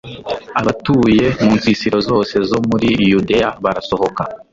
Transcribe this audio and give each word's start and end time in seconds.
abatuye 0.59 1.25
mu 1.43 1.51
nsisiro 1.57 1.97
zose 2.09 2.35
zo 2.49 2.59
muri 2.69 2.87
yudeya 3.11 3.49
barasohoka 3.63 4.21